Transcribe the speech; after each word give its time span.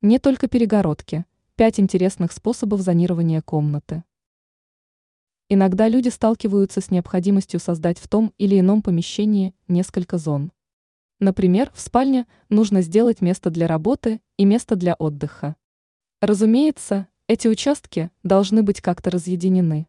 Не 0.00 0.20
только 0.20 0.46
перегородки. 0.46 1.24
Пять 1.56 1.80
интересных 1.80 2.30
способов 2.30 2.82
зонирования 2.82 3.42
комнаты. 3.42 4.04
Иногда 5.48 5.88
люди 5.88 6.08
сталкиваются 6.08 6.80
с 6.80 6.92
необходимостью 6.92 7.58
создать 7.58 7.98
в 7.98 8.06
том 8.06 8.32
или 8.38 8.60
ином 8.60 8.80
помещении 8.80 9.56
несколько 9.66 10.16
зон. 10.16 10.52
Например, 11.18 11.72
в 11.74 11.80
спальне 11.80 12.28
нужно 12.48 12.80
сделать 12.82 13.20
место 13.20 13.50
для 13.50 13.66
работы 13.66 14.20
и 14.36 14.44
место 14.44 14.76
для 14.76 14.94
отдыха. 14.94 15.56
Разумеется, 16.20 17.08
эти 17.26 17.48
участки 17.48 18.12
должны 18.22 18.62
быть 18.62 18.80
как-то 18.80 19.10
разъединены. 19.10 19.88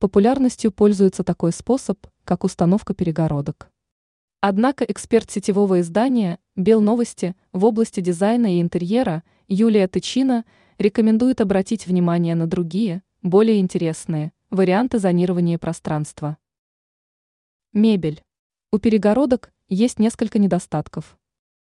Популярностью 0.00 0.72
пользуется 0.72 1.22
такой 1.22 1.52
способ, 1.52 2.04
как 2.24 2.42
установка 2.42 2.92
перегородок. 2.92 3.70
Однако 4.40 4.84
эксперт 4.84 5.28
сетевого 5.32 5.80
издания 5.80 6.38
«Белновости» 6.54 7.34
в 7.52 7.64
области 7.64 7.98
дизайна 7.98 8.56
и 8.56 8.60
интерьера 8.60 9.24
Юлия 9.48 9.88
Тычина 9.88 10.44
рекомендует 10.78 11.40
обратить 11.40 11.88
внимание 11.88 12.36
на 12.36 12.46
другие, 12.46 13.02
более 13.20 13.58
интересные, 13.58 14.30
варианты 14.50 15.00
зонирования 15.00 15.58
пространства. 15.58 16.38
Мебель. 17.72 18.22
У 18.70 18.78
перегородок 18.78 19.52
есть 19.68 19.98
несколько 19.98 20.38
недостатков. 20.38 21.18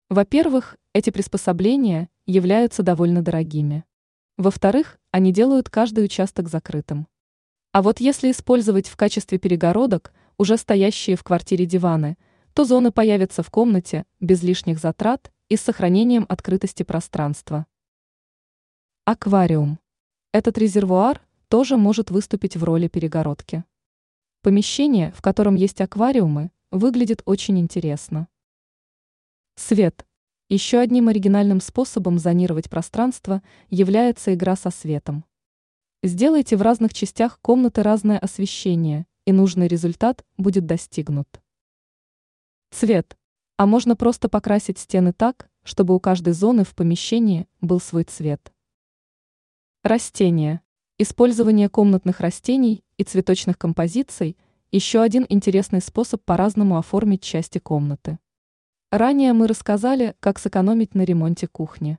Во-первых, 0.09 0.75
эти 0.91 1.11
приспособления 1.11 2.09
являются 2.25 2.81
довольно 2.81 3.21
дорогими. 3.21 3.83
Во-вторых, 4.37 4.97
они 5.11 5.31
делают 5.31 5.69
каждый 5.69 6.03
участок 6.03 6.49
закрытым. 6.49 7.05
А 7.73 7.83
вот 7.83 7.99
если 7.99 8.31
использовать 8.31 8.87
в 8.87 8.95
качестве 8.97 9.37
перегородок 9.37 10.13
уже 10.39 10.57
стоящие 10.57 11.15
в 11.15 11.23
квартире 11.23 11.67
диваны– 11.67 12.17
то 12.55 12.63
зоны 12.63 12.89
появятся 12.89 13.43
в 13.43 13.51
комнате 13.51 14.05
без 14.21 14.41
лишних 14.41 14.79
затрат 14.79 15.29
и 15.49 15.57
с 15.57 15.61
сохранением 15.61 16.25
открытости 16.29 16.83
пространства. 16.83 17.65
Аквариум. 19.03 19.77
Этот 20.31 20.57
резервуар 20.57 21.21
тоже 21.49 21.75
может 21.75 22.11
выступить 22.11 22.55
в 22.55 22.63
роли 22.63 22.87
перегородки. 22.87 23.65
Помещение, 24.41 25.11
в 25.11 25.21
котором 25.21 25.55
есть 25.55 25.81
аквариумы, 25.81 26.49
выглядит 26.71 27.23
очень 27.25 27.59
интересно. 27.59 28.29
Свет. 29.55 30.05
Еще 30.47 30.79
одним 30.79 31.09
оригинальным 31.09 31.59
способом 31.59 32.17
зонировать 32.19 32.69
пространство 32.69 33.43
является 33.69 34.33
игра 34.33 34.55
со 34.55 34.69
светом. 34.69 35.25
Сделайте 36.03 36.55
в 36.55 36.61
разных 36.61 36.93
частях 36.93 37.37
комнаты 37.41 37.83
разное 37.83 38.17
освещение, 38.17 39.07
и 39.25 39.33
нужный 39.33 39.67
результат 39.67 40.23
будет 40.37 40.65
достигнут. 40.65 41.41
Цвет. 42.71 43.17
А 43.57 43.65
можно 43.65 43.95
просто 43.95 44.29
покрасить 44.29 44.79
стены 44.79 45.13
так, 45.13 45.49
чтобы 45.63 45.95
у 45.95 45.99
каждой 45.99 46.33
зоны 46.33 46.63
в 46.63 46.75
помещении 46.75 47.47
был 47.61 47.79
свой 47.79 48.03
цвет. 48.03 48.51
Растения. 49.83 50.61
Использование 50.97 51.69
комнатных 51.69 52.19
растений 52.19 52.83
и 52.97 53.03
цветочных 53.03 53.57
композиций– 53.57 54.37
еще 54.71 55.01
один 55.01 55.25
интересный 55.29 55.79
способ 55.79 56.21
по-разному 56.25 56.77
оформить 56.77 57.21
части 57.21 57.59
комнаты. 57.59 58.19
Ранее 58.91 59.31
мы 59.31 59.47
рассказали, 59.47 60.15
как 60.19 60.37
сэкономить 60.37 60.95
на 60.95 61.03
ремонте 61.03 61.47
кухни. 61.47 61.97